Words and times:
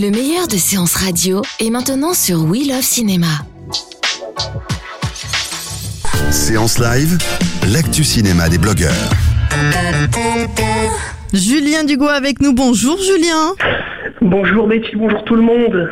Le 0.00 0.10
meilleur 0.10 0.48
de 0.48 0.56
séances 0.56 0.94
radio 0.94 1.42
est 1.58 1.68
maintenant 1.68 2.14
sur 2.14 2.44
We 2.44 2.66
Love 2.66 2.80
Cinéma. 2.80 3.26
Séance 6.30 6.78
live, 6.78 7.18
l'actu 7.70 8.02
cinéma 8.02 8.48
des 8.48 8.56
blogueurs. 8.56 9.10
Julien 11.34 11.84
Dugo 11.84 12.08
avec 12.08 12.40
nous. 12.40 12.54
Bonjour 12.54 12.96
Julien. 12.96 13.52
Bonjour 14.22 14.68
Betty, 14.68 14.96
bonjour 14.96 15.24
tout 15.24 15.34
le 15.34 15.40
monde. 15.40 15.88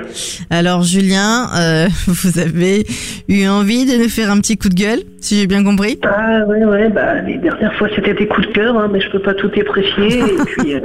Alors 0.50 0.82
Julien, 0.82 1.48
euh, 1.56 1.88
vous 2.06 2.38
avez 2.38 2.86
eu 3.26 3.46
envie 3.46 3.86
de 3.86 3.96
nous 3.96 4.10
faire 4.10 4.30
un 4.30 4.38
petit 4.38 4.58
coup 4.58 4.68
de 4.68 4.74
gueule, 4.74 5.00
si 5.18 5.38
j'ai 5.38 5.46
bien 5.46 5.64
compris? 5.64 5.98
Ah 6.02 6.44
ouais 6.46 6.62
ouais, 6.62 6.90
bah 6.90 7.22
les 7.22 7.38
dernières 7.38 7.74
fois 7.76 7.88
c'était 7.96 8.12
des 8.12 8.26
coups 8.26 8.48
de 8.48 8.52
cœur, 8.52 8.76
hein, 8.76 8.90
mais 8.92 9.00
je 9.00 9.10
peux 9.10 9.22
pas 9.22 9.32
tout 9.32 9.50
et 9.56 9.64
puis, 9.64 10.74
euh, 10.74 10.80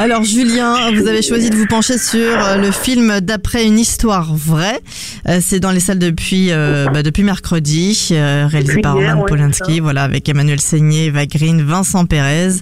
Alors 0.00 0.24
Julien, 0.24 0.90
vous 0.92 1.06
avez 1.06 1.22
choisi 1.22 1.50
de 1.50 1.54
vous 1.54 1.66
pencher 1.66 1.98
sur 1.98 2.18
euh, 2.20 2.56
le 2.56 2.72
film 2.72 3.20
d'après 3.20 3.64
une 3.64 3.78
histoire 3.78 4.34
vraie. 4.34 4.80
Euh, 5.28 5.38
C'est 5.40 5.60
dans 5.60 5.70
les 5.70 5.80
salles 5.80 6.00
depuis 6.00 6.48
euh, 6.50 6.86
bah, 6.92 7.04
depuis 7.04 7.22
mercredi, 7.22 8.08
euh, 8.10 8.48
réalisé 8.50 8.72
Depuis 8.72 8.82
par 8.82 8.94
Roman 8.94 9.20
ouais, 9.20 9.28
Polanski, 9.28 9.78
voilà, 9.78 10.02
avec 10.02 10.28
Emmanuel 10.28 10.60
Seigné, 10.60 11.06
Eva 11.06 11.26
Green, 11.26 11.62
Vincent 11.62 12.06
Pérez. 12.06 12.54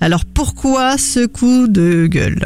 Alors 0.00 0.24
pourquoi 0.24 0.98
ce 0.98 1.24
coup 1.26 1.68
de 1.68 2.08
gueule? 2.08 2.40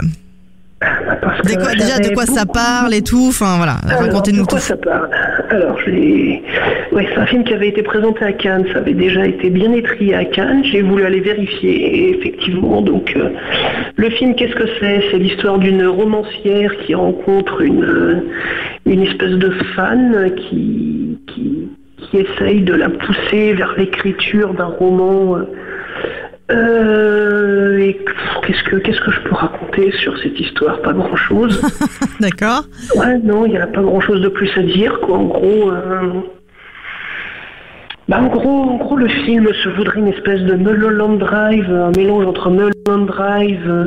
Parce 1.21 1.41
quoi- 1.57 1.73
Déjà 1.73 1.99
de 1.99 2.15
quoi 2.15 2.27
ça 2.27 2.45
parle 2.47 2.95
et 2.95 3.03
tout, 3.03 3.27
enfin 3.29 3.57
voilà, 3.57 3.77
racontez-nous 3.85 4.43
de 4.43 4.47
quoi 4.47 4.59
tout. 4.59 4.65
ça 4.65 4.77
parle 4.77 5.09
Alors, 5.51 5.79
j'ai... 5.85 6.43
Ouais, 6.93 7.07
c'est 7.13 7.21
un 7.21 7.27
film 7.27 7.45
qui 7.45 7.55
avait 7.55 7.69
été 7.69 7.83
présenté 7.83 8.25
à 8.25 8.33
Cannes, 8.33 8.65
ça 8.73 8.79
avait 8.79 8.93
déjà 8.95 9.25
été 9.27 9.49
bien 9.51 9.73
étrié 9.73 10.15
à 10.15 10.25
Cannes, 10.25 10.63
j'ai 10.65 10.83
voulu 10.83 11.05
aller 11.05 11.21
vérifier, 11.21 11.73
et 11.73 12.19
effectivement, 12.19 12.83
donc, 12.83 13.13
euh, 13.17 13.31
le 13.97 14.11
film, 14.11 14.35
qu'est-ce 14.35 14.55
que 14.55 14.67
c'est? 14.81 15.03
C'est 15.11 15.19
l'histoire 15.19 15.59
d'une 15.59 15.87
romancière 15.87 16.77
qui 16.85 16.95
rencontre 16.95 17.61
une, 17.63 17.85
euh, 17.85 18.17
une 18.87 19.03
espèce 19.03 19.33
de 19.33 19.51
fan 19.75 20.31
qui, 20.37 21.19
qui, 21.29 21.69
qui 21.99 22.19
essaye 22.19 22.61
de 22.63 22.75
la 22.75 22.89
pousser 22.91 23.53
vers 23.55 23.75
l'écriture 23.79 24.53
d'un 24.55 24.67
roman... 24.67 25.39
euh, 26.51 27.72
qu'est-ce 28.47 28.63
que 28.65 28.77
qu'est-ce 28.77 29.01
que 29.01 29.11
je 29.11 29.21
peux 29.21 29.35
raconter 29.35 29.93
sur 29.93 30.17
cette 30.19 30.39
histoire? 30.39 30.81
Pas 30.83 30.93
grand-chose. 30.93 31.61
D'accord 32.21 32.65
Ouais, 32.97 33.19
non, 33.19 33.47
il 33.47 33.51
n'y 33.53 33.59
a 33.59 33.67
pas 33.67 33.83
grand-chose 33.83 34.21
de 34.21 34.29
plus 34.29 34.51
à 34.57 34.63
dire, 34.63 35.01
quoi. 35.01 35.19
En 35.19 35.25
gros, 35.25 35.71
euh, 35.71 36.23
bah, 38.09 38.21
en 38.21 38.27
gros, 38.27 38.63
en 38.71 38.77
gros, 38.77 38.97
le 38.97 39.09
film 39.09 39.49
se 39.63 39.69
voudrait 39.71 40.01
une 40.01 40.09
espèce 40.09 40.43
de 40.43 40.55
Mulholland 40.55 41.19
Drive, 41.19 41.71
un 41.71 41.93
mélange 41.97 42.27
entre 42.27 42.51
Mulholland 42.51 43.07
Drive, 43.07 43.63
euh, 43.67 43.87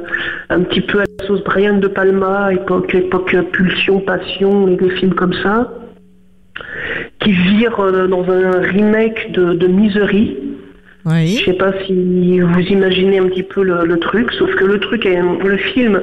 un 0.49 0.61
petit 0.61 0.81
peu 0.81 0.99
à 0.99 1.03
la 1.03 1.27
sauce 1.27 1.43
Brian 1.43 1.77
de 1.77 1.87
Palma, 1.87 2.53
époque, 2.53 2.95
époque 2.95 3.35
Pulsion, 3.51 3.99
Passion, 3.99 4.69
et 4.69 4.77
des 4.77 4.89
films 4.91 5.13
comme 5.13 5.33
ça, 5.43 5.69
qui 7.19 7.33
vire 7.33 7.79
euh, 7.79 8.07
dans 8.07 8.23
un 8.31 8.61
remake 8.61 9.31
de, 9.33 9.53
de 9.53 9.67
Misery. 9.67 10.37
Oui. 11.05 11.37
Je 11.37 11.45
sais 11.45 11.57
pas 11.57 11.73
si 11.85 12.39
vous 12.39 12.59
imaginez 12.59 13.19
un 13.19 13.27
petit 13.27 13.43
peu 13.43 13.63
le, 13.63 13.85
le 13.85 13.99
truc, 13.99 14.31
sauf 14.33 14.53
que 14.55 14.65
le 14.65 14.79
truc, 14.79 15.05
est, 15.05 15.21
le 15.21 15.57
film, 15.57 16.01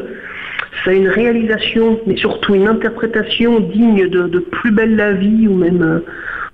ça 0.85 0.91
a 0.91 0.95
une 0.95 1.09
réalisation, 1.09 1.99
mais 2.07 2.17
surtout 2.17 2.55
une 2.55 2.69
interprétation 2.69 3.61
digne 3.61 4.09
de, 4.09 4.29
de 4.29 4.39
Plus 4.39 4.71
belle 4.71 4.97
la 4.97 5.13
vie 5.13 5.49
ou 5.49 5.55
même, 5.55 5.83
euh, 5.83 5.99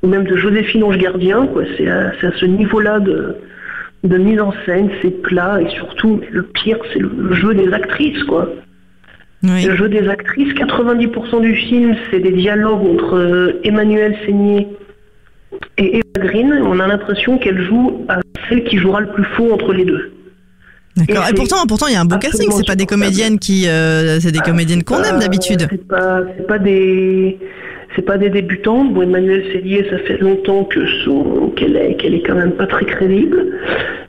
ou 0.03 0.08
même 0.08 0.25
de 0.25 0.37
Joséphine 0.37 0.84
Ange 0.84 0.98
Gardien. 0.98 1.47
Quoi. 1.47 1.64
C'est, 1.76 1.88
à, 1.88 2.12
ce 2.20 2.47
niveau-là 2.47 3.00
de, 3.00 3.37
de 4.04 4.16
mise 4.16 4.41
en 4.41 4.54
scène, 4.64 4.91
c'est 5.03 5.22
plat 5.22 5.60
et 5.60 5.69
surtout, 5.70 6.20
le 6.31 6.42
pire, 6.42 6.78
c'est 6.92 7.00
le, 7.00 7.10
le 7.19 7.34
jeu 7.34 7.53
des 7.53 7.72
actrices. 7.72 8.22
quoi. 8.25 8.48
Oui. 9.42 9.64
Le 9.64 9.76
jeu 9.76 9.88
des 9.88 10.08
actrices, 10.08 10.53
90% 10.54 11.41
du 11.42 11.54
film, 11.54 11.94
c'est 12.10 12.20
des 12.20 12.32
dialogues 12.32 12.84
entre 12.94 13.14
euh, 13.16 13.60
Emmanuel 13.62 14.16
Seigné 14.26 14.66
et 15.76 15.98
Eva 15.98 16.26
Green. 16.26 16.53
On 16.64 16.81
a 16.81 16.87
l'impression 16.88 17.38
qu'elle 17.38 17.62
joue 17.62 18.04
à 18.08 18.19
celle 18.48 18.64
qui 18.64 18.78
jouera 18.78 19.00
le 19.00 19.12
plus 19.12 19.25
faux 19.36 19.53
entre 19.53 19.72
les 19.72 19.84
deux. 19.84 20.12
D'accord. 20.97 21.25
Et 21.31 21.34
pourtant, 21.34 21.64
pourtant, 21.66 21.86
il 21.86 21.92
y 21.92 21.97
a 21.97 22.00
un 22.00 22.04
beau 22.04 22.19
casting. 22.19 22.50
C'est 22.50 22.66
pas 22.66 22.75
des 22.75 22.86
comédiennes 22.86 23.38
qui, 23.38 23.69
euh, 23.69 24.19
c'est 24.20 24.32
des 24.32 24.41
comédiennes 24.41 24.82
qu'on 24.82 25.03
aime 25.03 25.20
d'habitude. 25.20 25.69
C'est 25.70 25.86
pas, 25.86 26.58
des, 26.58 27.38
c'est 27.94 28.03
pas 28.03 28.19
des 28.19 28.31
débutantes. 28.31 28.92
Bon, 28.94 29.03
Emmanuel 29.03 29.44
Cellier, 29.53 29.87
ça 29.91 29.98
fait 29.98 30.19
longtemps 30.19 30.64
que 30.64 30.84
son, 31.04 31.53
qu'elle 31.56 31.76
est, 31.76 31.94
qu'elle 31.94 32.14
est 32.14 32.22
quand 32.26 32.34
même 32.34 32.53
pas 32.53 32.66
très 32.66 32.84
crédible. 32.84 33.47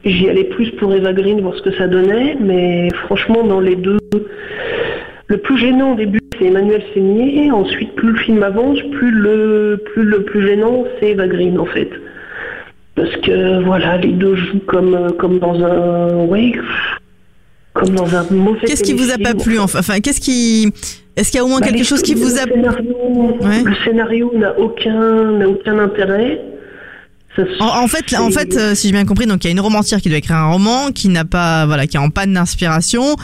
J'y 0.04 0.30
allais 0.30 0.46
plus 0.46 0.72
pour 0.72 0.94
Eva 0.94 1.14
Green 1.14 1.42
voir 1.42 1.56
ce 1.56 1.62
que 1.62 1.76
ça 1.76 1.88
donnait, 1.88 2.38
mais 2.40 2.88
franchement, 3.06 3.44
dans 3.44 3.60
les 3.60 3.76
deux, 3.76 3.98
le 5.28 5.38
plus 5.38 5.58
gênant 5.60 5.94
au 5.94 5.96
début, 5.96 6.22
c'est 6.40 6.46
Emmanuel 6.46 6.82
Seigné. 6.94 7.52
Ensuite, 7.52 7.94
plus 7.96 8.14
le 8.14 8.18
film 8.18 8.42
avance, 8.42 8.80
plus 8.94 9.12
le, 9.12 9.84
plus 9.94 10.04
le 10.04 10.24
plus 10.24 10.48
gênant, 10.48 10.86
c'est 11.00 11.12
Eva 11.12 11.28
Green, 11.28 11.60
en 11.60 11.66
fait. 11.66 11.90
Parce 13.00 13.16
que, 13.22 13.64
voilà, 13.64 13.96
les 13.96 14.12
deux 14.12 14.36
jouent 14.36 14.60
comme, 14.68 14.94
euh, 14.94 15.10
comme 15.18 15.40
dans 15.40 15.56
un, 15.64 16.26
ouais, 16.26 16.52
comme 17.72 17.96
dans 17.96 18.14
un 18.14 18.26
mauvais 18.30 18.68
Qu'est-ce 18.68 18.84
qui 18.84 18.92
vous 18.92 19.10
a 19.10 19.18
pas 19.18 19.34
plu 19.34 19.58
enfin, 19.58 19.80
enfin, 19.80 20.02
qu'est-ce 20.02 20.20
qui, 20.20 20.70
est-ce 21.16 21.32
qu'il 21.32 21.38
y 21.38 21.42
a 21.42 21.46
au 21.46 21.48
moins 21.48 21.62
Bah, 21.62 21.68
quelque 21.68 21.86
chose 21.86 22.02
qui 22.02 22.14
vous 22.14 22.38
a 22.38 22.44
scénario, 22.44 22.96
Ouais. 23.40 23.64
Le 23.64 23.74
scénario 23.86 24.34
n'a 24.36 24.60
aucun, 24.60 25.32
n'a 25.32 25.48
aucun 25.48 25.80
intérêt. 25.80 26.42
En, 27.60 27.84
en 27.84 27.88
fait, 27.88 28.14
en 28.18 28.30
euh, 28.30 28.76
si 28.76 28.88
j'ai 28.88 28.94
bien 28.94 29.06
compris, 29.06 29.26
donc 29.26 29.44
il 29.44 29.48
y 29.48 29.50
a 29.50 29.52
une 29.52 29.60
romancière 29.60 30.00
qui 30.02 30.10
doit 30.10 30.18
écrire 30.18 30.38
un 30.38 30.52
roman, 30.52 30.92
qui 30.94 31.10
n'a 31.10 31.26
pas, 31.26 31.66
voilà, 31.66 31.86
qui 31.88 31.96
est 31.96 32.00
en 32.00 32.10
panne 32.10 32.34
d'inspiration, 32.34 33.16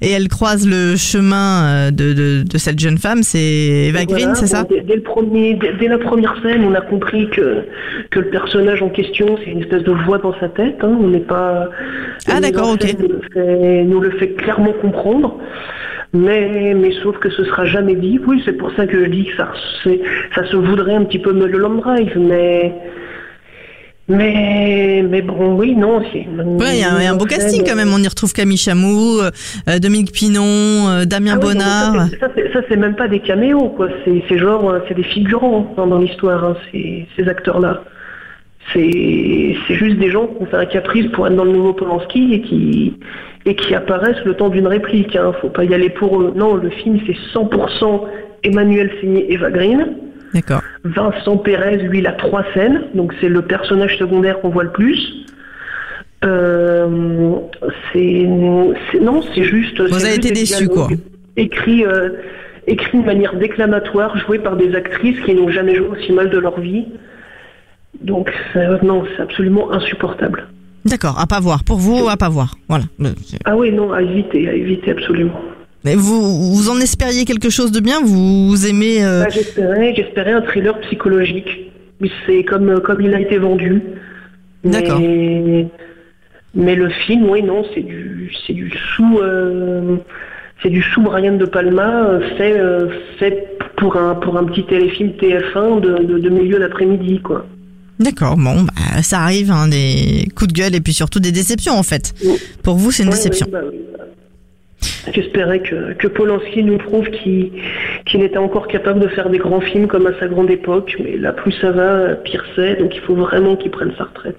et 0.00 0.10
elle 0.10 0.28
croise 0.28 0.66
le 0.66 0.96
chemin 0.96 1.64
euh, 1.64 1.90
de, 1.90 2.12
de, 2.12 2.42
de 2.42 2.58
cette 2.58 2.78
jeune 2.78 2.98
femme, 2.98 3.22
c'est 3.22 3.38
Eva 3.38 4.00
Voilà, 4.04 4.24
Green, 4.24 4.34
c'est 4.34 4.48
ça 4.48 4.64
dès, 4.64 4.80
dès 4.80 4.96
le 4.96 5.02
premier, 5.02 5.54
dès, 5.54 5.72
dès 5.74 5.88
la 5.88 5.98
première 5.98 6.34
scène, 6.42 6.64
on 6.64 6.74
a 6.74 6.80
compris 6.80 7.30
que, 7.30 7.64
que 8.10 8.20
le 8.20 8.30
personnage 8.30 8.82
en 8.82 8.88
question, 8.90 9.38
c'est 9.44 9.50
une 9.50 9.60
espèce 9.60 9.84
de 9.84 9.92
voix 9.92 10.18
dans 10.18 10.38
sa 10.40 10.48
tête. 10.48 10.78
hein, 10.82 10.98
on 11.00 11.08
n'est 11.08 11.20
pas. 11.20 11.68
Ah, 12.28 12.40
d'accord, 12.40 12.70
ok. 12.70 12.84
Nous 12.98 13.08
le, 13.08 13.20
fait, 13.32 13.84
nous 13.84 14.00
le 14.00 14.10
fait 14.18 14.28
clairement 14.34 14.72
comprendre. 14.80 15.38
Mais, 16.14 16.74
mais 16.74 16.92
sauf 17.02 17.16
que 17.18 17.30
ce 17.30 17.42
sera 17.44 17.64
jamais 17.64 17.94
dit. 17.94 18.20
Oui, 18.26 18.42
c'est 18.44 18.52
pour 18.52 18.70
ça 18.76 18.86
que 18.86 19.02
je 19.02 19.08
dis 19.08 19.24
que 19.24 19.36
ça, 19.36 20.44
se 20.44 20.56
voudrait 20.56 20.94
un 20.94 21.04
petit 21.04 21.18
peu 21.18 21.32
Mulholland 21.32 21.80
Drive, 21.80 22.18
mais. 22.18 22.74
Mais, 24.08 25.04
mais 25.08 25.22
bon, 25.22 25.54
oui, 25.56 25.74
non, 25.76 26.02
c'est. 26.12 26.26
Ouais, 26.28 26.74
il 26.74 26.80
y, 26.80 26.82
a 26.84 26.92
un- 26.92 27.12
il 27.14 27.18
beau 27.18 27.24
casting 27.24 27.62
quand 27.66 27.76
même. 27.76 27.92
On 27.94 28.02
y 28.02 28.08
retrouve 28.08 28.32
Camille 28.32 28.56
Chamou, 28.58 29.20
euh, 29.20 29.78
Dominique 29.78 30.12
Pinon, 30.12 30.42
euh, 30.88 31.04
Damien 31.04 31.34
Ah 31.34 31.38
oui, 31.40 31.46
Bonnard. 31.54 32.08
ça, 32.20 32.60
c'est- 32.68 32.76
même 32.76 32.96
pas 32.96 33.06
des 33.08 33.20
caméos, 33.20 33.68
quoi. 33.70 33.88
C'est 34.04 34.22
c'est 34.28 34.38
genre, 34.38 34.68
euh, 34.70 34.80
c'est 34.88 34.94
des 34.94 35.04
figurants 35.04 35.72
dans, 35.76 35.86
dans 35.86 35.98
l'histoire, 35.98 36.44
hein, 36.44 36.56
ces, 36.72 37.06
ces 37.16 37.28
acteurs-là. 37.28 37.84
C'est 38.72 39.56
c'est 39.66 39.74
juste 39.74 39.98
des 39.98 40.10
gens 40.10 40.26
qui 40.26 40.42
ont 40.42 40.46
fait 40.46 40.56
un 40.56 40.66
caprice 40.66 41.06
pour 41.12 41.26
être 41.26 41.36
dans 41.36 41.44
le 41.44 41.52
nouveau 41.52 41.72
Polanski 41.72 42.34
et 42.34 42.40
qui, 42.42 42.94
et 43.46 43.54
qui 43.54 43.74
apparaissent 43.74 44.24
le 44.24 44.34
temps 44.34 44.48
d'une 44.48 44.66
réplique. 44.66 45.14
Hein. 45.16 45.32
Faut 45.40 45.48
pas 45.48 45.64
y 45.64 45.74
aller 45.74 45.90
pour 45.90 46.20
eux. 46.20 46.32
Non, 46.36 46.54
le 46.56 46.70
film, 46.70 46.98
c'est 47.06 47.16
100% 47.34 48.04
Emmanuel 48.44 48.90
Seigné 49.00 49.32
Eva 49.32 49.50
Green. 49.50 49.86
D'accord. 50.34 50.62
Vincent 50.84 51.36
Pérez, 51.36 51.76
lui, 51.78 51.98
il 51.98 52.06
a 52.06 52.12
trois 52.12 52.44
scènes, 52.54 52.84
donc 52.94 53.12
c'est 53.20 53.28
le 53.28 53.42
personnage 53.42 53.98
secondaire 53.98 54.40
qu'on 54.40 54.48
voit 54.50 54.64
le 54.64 54.70
plus. 54.72 55.26
Euh, 56.24 57.36
c'est 57.92 58.24
non, 59.00 59.22
c'est 59.34 59.44
juste. 59.44 59.80
Vous 59.80 59.94
avez 60.04 60.14
juste 60.14 60.24
été 60.26 60.42
dialogues 60.44 60.68
quoi. 60.68 60.88
Écrits, 61.36 61.84
euh, 61.84 62.10
de 62.68 63.04
manière 63.04 63.34
déclamatoire, 63.36 64.16
joués 64.18 64.38
par 64.38 64.56
des 64.56 64.74
actrices 64.74 65.18
qui 65.24 65.34
n'ont 65.34 65.48
jamais 65.48 65.74
joué 65.74 65.88
aussi 65.88 66.12
mal 66.12 66.30
de 66.30 66.38
leur 66.38 66.60
vie. 66.60 66.86
Donc 68.00 68.32
c'est- 68.52 68.82
non, 68.82 69.04
c'est 69.16 69.22
absolument 69.22 69.72
insupportable. 69.72 70.46
D'accord, 70.84 71.18
à 71.18 71.26
pas 71.26 71.40
voir. 71.40 71.64
Pour 71.64 71.78
vous, 71.78 72.08
à 72.08 72.16
pas 72.16 72.28
voir. 72.28 72.54
Voilà. 72.68 72.84
Ah 73.44 73.56
oui, 73.56 73.72
non, 73.72 73.92
à 73.92 74.02
éviter, 74.02 74.48
à 74.48 74.52
éviter 74.54 74.90
absolument. 74.92 75.40
Mais 75.84 75.94
vous, 75.96 76.52
vous 76.52 76.70
en 76.70 76.78
espériez 76.80 77.24
quelque 77.24 77.50
chose 77.50 77.72
de 77.72 77.80
bien? 77.80 78.00
Vous 78.04 78.66
aimez 78.66 79.04
euh, 79.04 79.24
Bah, 79.24 79.28
j'espérais, 79.30 79.94
j'espérais 79.96 80.32
un 80.32 80.42
thriller 80.42 80.78
psychologique. 80.82 81.70
C'est 82.26 82.44
comme, 82.44 82.80
comme 82.80 83.00
il 83.00 83.14
a 83.14 83.20
été 83.20 83.38
vendu. 83.38 83.82
D'accord. 84.64 85.00
Mais 86.54 86.74
le 86.74 86.90
film, 86.90 87.28
oui, 87.30 87.42
non, 87.42 87.64
c'est 87.74 87.80
du, 87.80 88.30
c'est 88.46 88.52
du 88.52 88.70
sous, 88.94 89.18
euh, 89.20 89.96
c'est 90.62 90.68
du 90.68 90.82
sous 90.82 91.00
Brian 91.00 91.36
de 91.36 91.46
Palma 91.46 92.04
euh, 92.04 92.20
fait, 92.36 92.58
euh, 92.58 92.88
fait 93.18 93.48
pour 93.78 93.96
un, 93.96 94.14
pour 94.16 94.36
un 94.36 94.44
petit 94.44 94.64
téléfilm 94.66 95.12
TF1 95.20 95.80
de, 95.80 96.04
de, 96.04 96.18
de 96.18 96.28
milieu 96.28 96.58
d'après-midi, 96.58 97.20
quoi. 97.22 97.46
D'accord, 97.98 98.36
bon, 98.36 98.62
bah, 98.64 99.02
ça 99.02 99.20
arrive, 99.20 99.50
hein, 99.50 99.68
des 99.68 100.28
coups 100.36 100.52
de 100.52 100.58
gueule 100.60 100.74
et 100.74 100.80
puis 100.80 100.92
surtout 100.92 101.20
des 101.20 101.32
déceptions 101.32 101.74
en 101.78 101.82
fait. 101.82 102.12
Oui. 102.24 102.34
Pour 102.62 102.74
vous, 102.76 102.90
c'est 102.90 103.02
une 103.04 103.08
Ouais, 103.10 103.14
déception. 103.14 103.46
oui, 103.50 103.58
bah. 103.96 104.01
J'espérais 105.12 105.60
que, 105.60 106.06
Polanski 106.06 106.62
nous 106.62 106.78
prouve 106.78 107.10
qu'il 107.10 107.52
qu'il 108.06 108.22
était 108.22 108.38
encore 108.38 108.68
capable 108.68 109.00
de 109.00 109.08
faire 109.08 109.30
des 109.30 109.38
grands 109.38 109.60
films 109.60 109.88
comme 109.88 110.06
à 110.06 110.18
sa 110.18 110.28
grande 110.28 110.50
époque, 110.50 110.96
mais 111.02 111.16
là 111.16 111.32
plus 111.32 111.52
ça 111.52 111.70
va, 111.70 112.14
pire 112.16 112.44
c'est, 112.54 112.76
donc 112.76 112.94
il 112.94 113.00
faut 113.00 113.14
vraiment 113.14 113.56
qu'il 113.56 113.70
prenne 113.70 113.92
sa 113.98 114.04
retraite. 114.04 114.38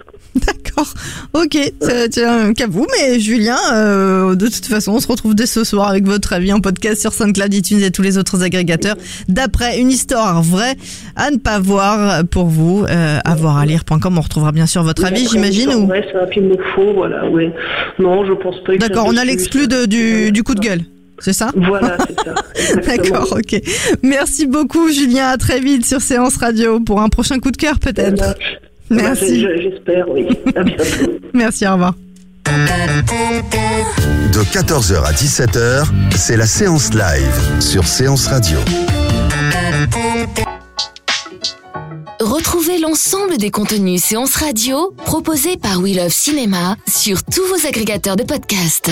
D'accord, 0.75 0.93
ok, 1.33 1.57
ça 1.81 2.09
tient 2.09 2.53
qu'à 2.53 2.67
vous, 2.67 2.85
mais 2.97 3.19
Julien, 3.19 3.57
euh, 3.73 4.35
de 4.35 4.47
toute 4.47 4.65
façon, 4.65 4.93
on 4.93 4.99
se 4.99 5.07
retrouve 5.07 5.35
dès 5.35 5.45
ce 5.45 5.63
soir 5.63 5.87
avec 5.89 6.05
votre 6.05 6.33
avis 6.33 6.51
en 6.53 6.59
podcast 6.61 7.01
sur 7.01 7.13
SoundCloud, 7.13 7.53
iTunes 7.53 7.81
et 7.83 7.91
tous 7.91 8.01
les 8.01 8.17
autres 8.17 8.41
agrégateurs. 8.43 8.95
D'après 9.27 9.79
une 9.79 9.91
histoire 9.91 10.41
vraie 10.41 10.75
à 11.15 11.31
ne 11.31 11.37
pas 11.37 11.59
voir 11.59 12.23
pour 12.25 12.45
vous, 12.47 12.85
euh, 12.89 13.19
à 13.23 13.35
voir 13.35 13.57
à 13.57 13.65
lire.com, 13.65 14.17
on 14.17 14.21
retrouvera 14.21 14.51
bien 14.51 14.65
sûr 14.65 14.83
votre 14.83 15.05
avis, 15.05 15.27
j'imagine. 15.29 15.69
Ou... 15.75 15.87
vrai, 15.87 16.05
c'est 16.11 16.17
un 16.19 16.27
film 16.27 16.49
de 16.49 16.57
faux, 16.75 16.93
voilà, 16.93 17.29
ouais. 17.29 17.51
Non, 17.99 18.25
je 18.25 18.33
pense 18.33 18.55
pas 18.63 18.75
D'accord, 18.77 19.05
on 19.07 19.17
a 19.17 19.25
l'exclu 19.25 19.61
ça. 19.61 19.67
de- 19.67 19.85
du, 19.85 20.31
du 20.31 20.43
coup 20.43 20.55
de 20.55 20.59
gueule, 20.61 20.81
c'est 21.19 21.33
ça 21.33 21.51
Voilà, 21.55 21.97
c'est 22.07 22.19
ça. 22.75 22.75
D'accord, 22.87 23.37
ok. 23.37 23.61
Merci 24.01 24.47
beaucoup, 24.47 24.89
Julien. 24.91 25.27
À 25.27 25.37
très 25.37 25.59
vite 25.59 25.85
sur 25.85 26.01
Séance 26.01 26.37
Radio 26.37 26.79
pour 26.79 27.01
un 27.01 27.09
prochain 27.09 27.39
coup 27.39 27.51
de 27.51 27.57
cœur, 27.57 27.79
peut-être. 27.79 28.35
Merci. 28.89 29.39
J'espère, 29.61 30.09
oui. 30.09 30.27
À 30.55 30.63
bientôt. 30.63 30.83
Merci, 31.33 31.67
au 31.67 31.73
revoir. 31.73 31.93
De 34.33 34.39
14h 34.39 35.03
à 35.03 35.11
17h, 35.11 35.85
c'est 36.15 36.37
la 36.37 36.45
séance 36.45 36.93
live 36.93 37.61
sur 37.61 37.85
Séance 37.87 38.27
Radio. 38.27 38.57
Retrouvez 42.19 42.79
l'ensemble 42.79 43.37
des 43.37 43.51
contenus 43.51 44.01
séances 44.03 44.35
radio 44.35 44.93
proposés 45.05 45.57
par 45.57 45.79
We 45.79 45.95
Love 45.95 46.09
Cinéma 46.11 46.75
sur 46.87 47.23
tous 47.23 47.43
vos 47.47 47.67
agrégateurs 47.67 48.15
de 48.15 48.23
podcasts. 48.23 48.91